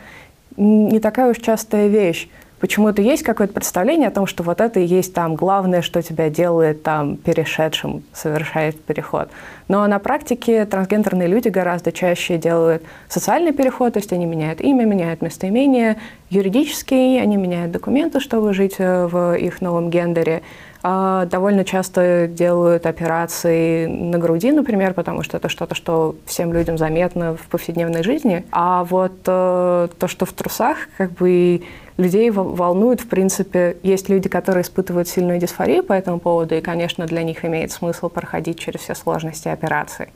не 0.57 1.01
такая 1.01 1.31
уж 1.31 1.39
частая 1.39 1.89
вещь. 1.89 2.29
Почему-то 2.59 3.03
есть 3.03 3.23
какое-то 3.23 3.53
представление 3.53 4.09
о 4.09 4.11
том, 4.11 4.27
что 4.27 4.43
вот 4.43 4.63
это 4.63 4.81
и 4.81 4.87
есть 4.87 5.13
там 5.13 5.35
главное, 5.35 5.83
что 5.83 6.01
тебя 6.01 6.31
делает 6.31 6.83
там 6.83 7.17
перешедшим, 7.19 8.03
совершает 8.15 8.81
переход. 8.83 9.29
Но 9.69 9.87
на 9.87 9.99
практике 9.99 10.65
трансгендерные 10.65 11.29
люди 11.29 11.49
гораздо 11.49 11.93
чаще 11.93 12.39
делают 12.39 12.83
социальный 13.09 13.53
переход, 13.53 13.93
то 13.93 13.99
есть 13.99 14.13
они 14.13 14.25
меняют 14.25 14.63
имя, 14.63 14.87
меняют 14.87 15.21
местоимение, 15.21 15.99
юридический, 16.31 17.21
они 17.21 17.37
меняют 17.37 17.73
документы, 17.73 18.21
чтобы 18.21 18.55
жить 18.55 18.77
э, 18.79 19.07
в 19.07 19.35
их 19.35 19.61
новом 19.61 19.91
гендере. 19.91 20.43
А, 20.89 21.27
довольно 21.27 21.65
часто 21.65 22.29
делают 22.29 22.87
операции 22.87 23.87
на 23.87 24.19
груди, 24.19 24.53
например, 24.53 24.95
потому 24.95 25.25
что 25.25 25.37
это 25.37 25.49
что-то, 25.49 25.75
что 25.75 26.15
всем 26.27 26.53
людям 26.53 26.79
заметно 26.79 27.37
в 27.37 27.49
повседневной 27.49 28.05
жизни. 28.05 28.45
А 28.53 28.85
вот 28.85 29.15
э, 29.27 29.89
то, 29.99 30.07
что 30.07 30.27
в 30.27 30.33
трусах, 30.33 30.77
как 30.97 31.11
бы 31.11 31.63
людей 31.97 32.31
волнует, 32.31 33.01
в 33.01 33.09
принципе, 33.09 33.79
есть 33.83 34.09
люди, 34.09 34.29
которые 34.29 34.63
испытывают 34.63 35.09
сильную 35.09 35.41
дисфорию 35.41 35.83
по 35.83 35.93
этому 35.93 36.21
поводу, 36.21 36.55
и, 36.55 36.61
конечно, 36.61 37.05
для 37.05 37.25
них 37.25 37.45
имеет 37.45 37.73
смысл 37.73 38.09
проходить 38.09 38.61
через 38.61 38.79
все 38.83 38.95
сложности 38.95 39.49
операции. 39.49 40.11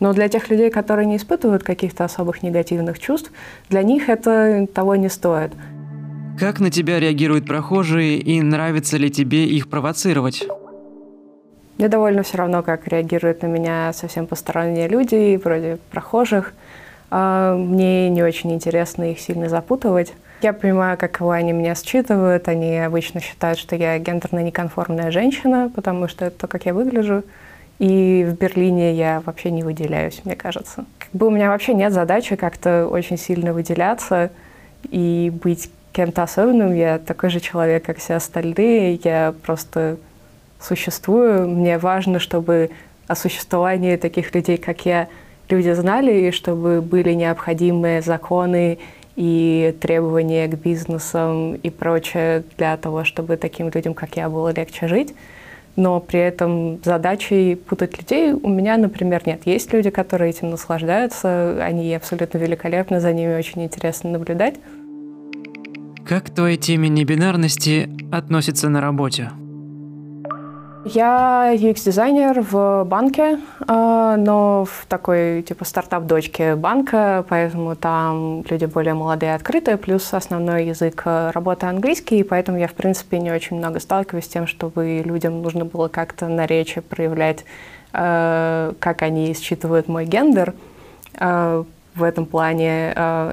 Но 0.00 0.12
для 0.12 0.28
тех 0.28 0.50
людей, 0.50 0.70
которые 0.70 1.06
не 1.06 1.18
испытывают 1.18 1.62
каких-то 1.62 2.04
особых 2.04 2.42
негативных 2.42 2.98
чувств, 2.98 3.30
для 3.68 3.84
них 3.84 4.08
это 4.08 4.66
того 4.74 4.96
не 4.96 5.08
стоит. 5.08 5.52
Как 6.38 6.60
на 6.60 6.70
тебя 6.70 7.00
реагируют 7.00 7.46
прохожие 7.46 8.18
и 8.18 8.42
нравится 8.42 8.98
ли 8.98 9.10
тебе 9.10 9.46
их 9.46 9.70
провоцировать? 9.70 10.46
Мне 11.78 11.88
довольно 11.88 12.22
все 12.22 12.36
равно, 12.36 12.62
как 12.62 12.86
реагируют 12.88 13.42
на 13.42 13.46
меня 13.46 13.92
совсем 13.94 14.26
посторонние 14.26 14.86
люди, 14.86 15.40
вроде 15.42 15.78
прохожих. 15.90 16.52
А, 17.10 17.56
мне 17.56 18.10
не 18.10 18.22
очень 18.22 18.52
интересно 18.52 19.12
их 19.12 19.20
сильно 19.20 19.48
запутывать. 19.48 20.12
Я 20.42 20.52
понимаю, 20.52 20.98
каково 20.98 21.36
они 21.36 21.52
меня 21.52 21.74
считывают. 21.74 22.48
Они 22.48 22.76
обычно 22.78 23.20
считают, 23.20 23.58
что 23.58 23.74
я 23.74 23.98
гендерно 23.98 24.42
неконформная 24.42 25.10
женщина, 25.10 25.70
потому 25.74 26.06
что 26.06 26.26
это 26.26 26.40
то, 26.40 26.46
как 26.48 26.66
я 26.66 26.74
выгляжу. 26.74 27.22
И 27.78 28.26
в 28.28 28.38
Берлине 28.38 28.94
я 28.94 29.22
вообще 29.24 29.50
не 29.50 29.62
выделяюсь, 29.62 30.20
мне 30.24 30.36
кажется. 30.36 30.84
Как 30.98 31.10
бы 31.12 31.28
у 31.28 31.30
меня 31.30 31.48
вообще 31.48 31.72
нет 31.72 31.92
задачи 31.92 32.36
как-то 32.36 32.88
очень 32.88 33.16
сильно 33.16 33.54
выделяться 33.54 34.30
и 34.90 35.32
быть 35.42 35.70
кем-то 35.96 36.24
особенным. 36.24 36.74
Я 36.74 36.98
такой 36.98 37.30
же 37.30 37.40
человек, 37.40 37.84
как 37.86 37.96
все 37.98 38.14
остальные. 38.14 39.00
Я 39.02 39.34
просто 39.42 39.96
существую. 40.60 41.48
Мне 41.48 41.78
важно, 41.78 42.18
чтобы 42.18 42.70
о 43.08 43.14
существовании 43.14 43.96
таких 43.96 44.34
людей, 44.34 44.58
как 44.58 44.84
я, 44.84 45.08
люди 45.48 45.72
знали, 45.72 46.12
и 46.12 46.30
чтобы 46.32 46.82
были 46.82 47.12
необходимые 47.14 48.02
законы 48.02 48.78
и 49.14 49.74
требования 49.80 50.48
к 50.48 50.58
бизнесам 50.58 51.54
и 51.54 51.70
прочее 51.70 52.42
для 52.58 52.76
того, 52.76 53.04
чтобы 53.04 53.38
таким 53.38 53.70
людям, 53.70 53.94
как 53.94 54.16
я, 54.16 54.28
было 54.28 54.52
легче 54.52 54.88
жить. 54.88 55.14
Но 55.76 56.00
при 56.00 56.20
этом 56.20 56.82
задачей 56.84 57.54
путать 57.54 57.96
людей 57.98 58.32
у 58.32 58.48
меня, 58.48 58.76
например, 58.76 59.22
нет. 59.24 59.42
Есть 59.46 59.72
люди, 59.72 59.90
которые 59.90 60.30
этим 60.30 60.50
наслаждаются, 60.50 61.62
они 61.62 61.94
абсолютно 61.94 62.38
великолепны, 62.38 63.00
за 63.00 63.12
ними 63.12 63.34
очень 63.34 63.64
интересно 63.64 64.10
наблюдать. 64.10 64.56
Как 66.08 66.26
к 66.26 66.30
твоей 66.30 66.56
теме 66.56 66.88
небинарности 66.88 67.90
относится 68.12 68.68
на 68.68 68.80
работе? 68.80 69.32
Я 70.84 71.52
UX-дизайнер 71.52 72.46
в 72.48 72.84
банке, 72.84 73.40
а, 73.66 74.16
но 74.16 74.66
в 74.66 74.86
такой 74.86 75.42
типа 75.42 75.64
стартап-дочке 75.64 76.54
банка, 76.54 77.24
поэтому 77.28 77.74
там 77.74 78.44
люди 78.48 78.66
более 78.66 78.94
молодые 78.94 79.32
и 79.32 79.34
открытые, 79.34 79.78
плюс 79.78 80.14
основной 80.14 80.66
язык 80.66 81.02
работы 81.04 81.66
английский, 81.66 82.20
и 82.20 82.22
поэтому 82.22 82.56
я, 82.56 82.68
в 82.68 82.74
принципе, 82.74 83.18
не 83.18 83.32
очень 83.32 83.56
много 83.56 83.80
сталкиваюсь 83.80 84.26
с 84.26 84.28
тем, 84.28 84.46
чтобы 84.46 85.02
людям 85.04 85.42
нужно 85.42 85.64
было 85.64 85.88
как-то 85.88 86.28
на 86.28 86.46
речи 86.46 86.80
проявлять, 86.82 87.44
а, 87.92 88.74
как 88.78 89.02
они 89.02 89.34
считывают 89.34 89.88
мой 89.88 90.04
гендер. 90.04 90.54
А, 91.96 92.00
в 92.00 92.02
этом 92.02 92.26
плане 92.26 92.90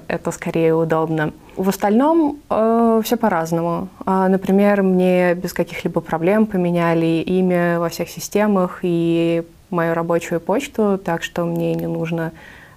это 0.07 0.31
скорее 0.31 0.73
удобно. 0.73 1.33
В 1.55 1.69
остальном 1.69 2.39
э, 2.49 3.01
все 3.03 3.15
по-разному. 3.15 3.89
Э, 4.05 4.27
например, 4.27 4.81
мне 4.81 5.35
без 5.35 5.53
каких-либо 5.53 6.01
проблем 6.01 6.47
поменяли 6.47 7.21
имя 7.21 7.79
во 7.79 7.89
всех 7.89 8.09
системах 8.09 8.79
и 8.81 9.43
мою 9.69 9.93
рабочую 9.93 10.39
почту, 10.39 10.97
так 10.97 11.21
что 11.21 11.45
мне 11.45 11.75
не 11.75 11.85
нужно 11.85 12.31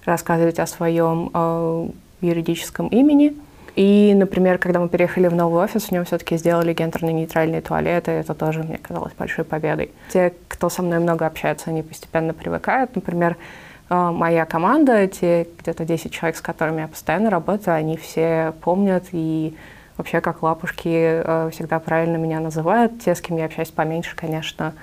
рассказывать 0.05 0.59
о 0.59 0.67
своем 0.67 1.31
э, 1.33 1.89
юридическом 2.21 2.87
имени. 2.87 3.33
И, 3.75 4.13
например, 4.15 4.57
когда 4.57 4.79
мы 4.79 4.89
переехали 4.89 5.27
в 5.27 5.35
новый 5.35 5.63
офис, 5.63 5.85
в 5.85 5.91
нем 5.91 6.05
все-таки 6.05 6.37
сделали 6.37 6.73
гендерно-нейтральные 6.73 7.61
туалеты. 7.61 8.11
Это 8.11 8.33
тоже 8.33 8.63
мне 8.63 8.77
казалось 8.79 9.13
большой 9.17 9.45
победой. 9.45 9.91
Те, 10.09 10.33
кто 10.47 10.69
со 10.69 10.81
мной 10.81 10.99
много 10.99 11.27
общается, 11.27 11.69
они 11.69 11.83
постепенно 11.83 12.33
привыкают. 12.33 12.95
Например, 12.95 13.33
а, 13.33 13.66
моя 13.89 14.45
команда, 14.45 15.07
те 15.07 15.47
где-то 15.59 15.85
10 15.85 16.11
человек, 16.11 16.37
с 16.37 16.41
которыми 16.41 16.81
я 16.81 16.87
постоянно 16.87 17.29
работаю, 17.29 17.75
они 17.75 17.97
все 17.97 18.53
помнят 18.61 19.05
и 19.11 19.55
вообще 19.97 20.21
как 20.21 20.43
лапушки 20.43 20.87
а, 20.87 21.49
всегда 21.51 21.79
правильно 21.79 22.17
меня 22.17 22.39
называют. 22.39 22.99
Те, 23.03 23.15
с 23.15 23.21
кем 23.21 23.37
я 23.37 23.45
общаюсь 23.45 23.69
поменьше, 23.69 24.15
конечно, 24.15 24.73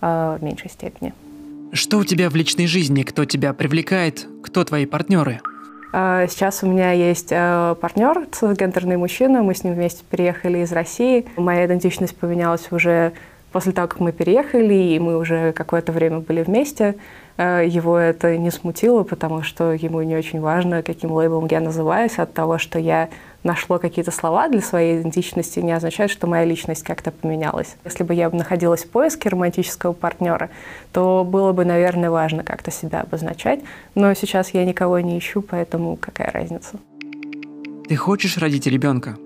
а, 0.00 0.36
в 0.38 0.42
меньшей 0.42 0.70
степени. 0.70 1.14
Что 1.72 1.98
у 1.98 2.04
тебя 2.04 2.30
в 2.30 2.36
личной 2.36 2.66
жизни? 2.66 3.02
Кто 3.02 3.24
тебя 3.24 3.52
привлекает? 3.52 4.26
Кто 4.42 4.64
твои 4.64 4.86
партнеры? 4.86 5.40
Сейчас 5.92 6.64
у 6.64 6.66
меня 6.66 6.90
есть 6.90 7.28
партнер, 7.28 8.26
гендерный 8.56 8.96
мужчина. 8.96 9.44
Мы 9.44 9.54
с 9.54 9.62
ним 9.62 9.74
вместе 9.74 10.02
переехали 10.08 10.58
из 10.58 10.72
России. 10.72 11.24
Моя 11.36 11.66
идентичность 11.66 12.16
поменялась 12.16 12.66
уже 12.72 13.12
после 13.54 13.70
того, 13.70 13.86
как 13.86 14.00
мы 14.00 14.10
переехали, 14.10 14.74
и 14.74 14.98
мы 14.98 15.16
уже 15.16 15.52
какое-то 15.52 15.92
время 15.92 16.18
были 16.18 16.42
вместе. 16.42 16.96
Э, 17.36 17.62
его 17.64 17.96
это 17.96 18.36
не 18.36 18.50
смутило, 18.50 19.04
потому 19.04 19.44
что 19.44 19.72
ему 19.72 20.02
не 20.02 20.16
очень 20.16 20.40
важно, 20.40 20.82
каким 20.82 21.12
лейблом 21.12 21.46
я 21.48 21.60
называюсь. 21.60 22.18
От 22.18 22.34
того, 22.34 22.58
что 22.58 22.80
я 22.80 23.10
нашло 23.44 23.78
какие-то 23.78 24.10
слова 24.10 24.48
для 24.48 24.60
своей 24.60 25.00
идентичности, 25.00 25.60
не 25.60 25.70
означает, 25.70 26.10
что 26.10 26.26
моя 26.26 26.44
личность 26.44 26.82
как-то 26.82 27.12
поменялась. 27.12 27.76
Если 27.84 28.02
бы 28.02 28.12
я 28.12 28.28
находилась 28.28 28.82
в 28.82 28.90
поиске 28.90 29.28
романтического 29.28 29.92
партнера, 29.92 30.50
то 30.92 31.22
было 31.22 31.52
бы, 31.52 31.64
наверное, 31.64 32.10
важно 32.10 32.42
как-то 32.42 32.72
себя 32.72 33.02
обозначать. 33.02 33.60
Но 33.94 34.12
сейчас 34.14 34.52
я 34.52 34.64
никого 34.64 34.98
не 34.98 35.16
ищу, 35.16 35.42
поэтому 35.42 35.94
какая 35.94 36.32
разница? 36.32 36.80
Ты 37.88 37.94
хочешь 37.94 38.36
родить 38.36 38.66
ребенка? 38.66 39.16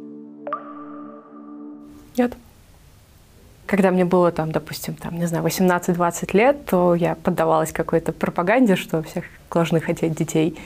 Нет 2.19 2.35
когда 3.69 3.91
мне 3.91 4.07
было 4.07 4.33
там, 4.33 4.51
допустим, 4.51 4.95
там, 4.95 5.19
не 5.19 5.27
знаю, 5.27 5.45
18-20 5.45 6.37
лет, 6.37 6.65
то 6.65 6.95
я 6.95 7.15
поддавалась 7.15 7.71
какой-то 7.71 8.13
пропаганде, 8.13 8.77
что 8.77 9.03
всех 9.03 9.25
должны 9.53 9.81
хотеть 9.81 10.17
детей. 10.17 10.59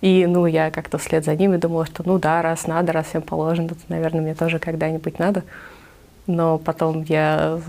И, 0.00 0.26
ну, 0.26 0.44
я 0.46 0.70
как-то 0.70 0.98
вслед 0.98 1.24
за 1.24 1.36
ними 1.36 1.56
думала, 1.56 1.86
что, 1.86 2.02
ну 2.04 2.18
да, 2.18 2.42
раз 2.42 2.66
надо, 2.66 2.92
раз 2.92 3.06
всем 3.06 3.22
положено, 3.22 3.68
то, 3.68 3.76
наверное, 3.88 4.20
мне 4.20 4.34
тоже 4.34 4.58
когда-нибудь 4.58 5.18
надо. 5.20 5.44
Но 6.26 6.58
потом 6.58 7.02
я 7.04 7.60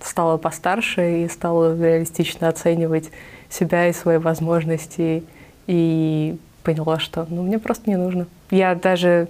стала 0.00 0.36
постарше 0.36 1.22
и 1.22 1.28
стала 1.28 1.76
реалистично 1.76 2.48
оценивать 2.48 3.10
себя 3.48 3.88
и 3.88 3.92
свои 3.92 4.18
возможности 4.18 5.22
и 5.68 6.36
поняла, 6.64 6.98
что 6.98 7.26
ну, 7.30 7.42
мне 7.42 7.60
просто 7.60 7.88
не 7.88 7.96
нужно. 7.96 8.26
Я 8.50 8.74
даже 8.74 9.28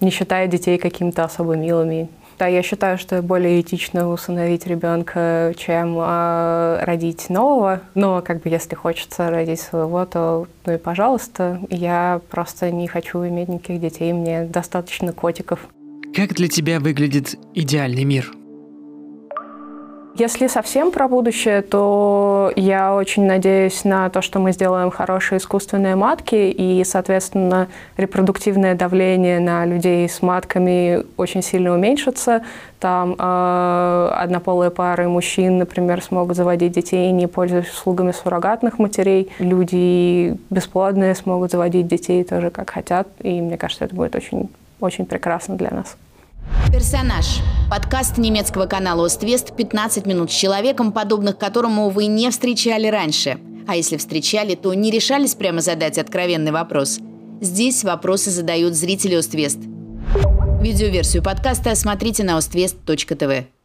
не 0.00 0.10
считаю 0.10 0.48
детей 0.48 0.76
какими-то 0.76 1.24
особо 1.24 1.56
милыми. 1.56 2.08
Да, 2.38 2.46
я 2.46 2.62
считаю, 2.62 2.98
что 2.98 3.20
более 3.20 3.60
этично 3.60 4.08
усыновить 4.08 4.66
ребенка, 4.66 5.52
чем 5.56 5.96
э, 5.98 6.84
родить 6.84 7.30
нового. 7.30 7.80
Но 7.94 8.22
как 8.22 8.42
бы 8.42 8.48
если 8.48 8.76
хочется 8.76 9.28
родить 9.28 9.60
своего, 9.60 10.04
то 10.06 10.46
ну 10.64 10.74
и 10.74 10.78
пожалуйста. 10.78 11.60
Я 11.68 12.20
просто 12.30 12.70
не 12.70 12.86
хочу 12.86 13.26
иметь 13.26 13.48
никаких 13.48 13.80
детей, 13.80 14.12
мне 14.12 14.44
достаточно 14.44 15.12
котиков. 15.12 15.60
Как 16.14 16.34
для 16.34 16.48
тебя 16.48 16.78
выглядит 16.78 17.36
идеальный 17.54 18.04
мир? 18.04 18.30
Если 20.18 20.48
совсем 20.48 20.90
про 20.90 21.06
будущее, 21.06 21.62
то 21.62 22.52
я 22.56 22.92
очень 22.92 23.24
надеюсь 23.24 23.84
на 23.84 24.10
то, 24.10 24.20
что 24.20 24.40
мы 24.40 24.50
сделаем 24.50 24.90
хорошие 24.90 25.38
искусственные 25.38 25.94
матки, 25.94 26.34
и, 26.34 26.82
соответственно, 26.84 27.68
репродуктивное 27.96 28.74
давление 28.74 29.38
на 29.38 29.64
людей 29.64 30.08
с 30.08 30.20
матками 30.20 31.04
очень 31.16 31.40
сильно 31.40 31.72
уменьшится. 31.72 32.42
Там 32.80 33.14
э, 33.16 34.10
однополые 34.12 34.72
пары 34.72 35.08
мужчин, 35.08 35.58
например, 35.58 36.02
смогут 36.02 36.36
заводить 36.36 36.72
детей, 36.72 37.12
не 37.12 37.28
пользуясь 37.28 37.70
услугами 37.70 38.10
суррогатных 38.10 38.80
матерей. 38.80 39.30
Люди 39.38 40.36
бесплодные 40.50 41.14
смогут 41.14 41.52
заводить 41.52 41.86
детей 41.86 42.24
тоже 42.24 42.50
как 42.50 42.70
хотят, 42.70 43.06
и 43.22 43.40
мне 43.40 43.56
кажется, 43.56 43.84
это 43.84 43.94
будет 43.94 44.16
очень, 44.16 44.48
очень 44.80 45.06
прекрасно 45.06 45.54
для 45.54 45.70
нас. 45.70 45.96
Персонаж. 46.72 47.40
Подкаст 47.70 48.18
немецкого 48.18 48.66
канала 48.66 49.06
«Оствест» 49.06 49.56
15 49.56 50.06
минут 50.06 50.30
с 50.30 50.34
человеком, 50.34 50.92
подобных 50.92 51.38
которому 51.38 51.88
вы 51.90 52.06
не 52.06 52.30
встречали 52.30 52.86
раньше. 52.86 53.38
А 53.66 53.76
если 53.76 53.96
встречали, 53.96 54.54
то 54.54 54.72
не 54.74 54.90
решались 54.90 55.34
прямо 55.34 55.60
задать 55.60 55.98
откровенный 55.98 56.52
вопрос. 56.52 57.00
Здесь 57.40 57.84
вопросы 57.84 58.30
задают 58.30 58.74
зрители 58.74 59.14
«Оствест». 59.14 59.58
Видеоверсию 60.60 61.22
подкаста 61.22 61.74
смотрите 61.74 62.24
на 62.24 62.36
oствест.тв. 62.36 63.57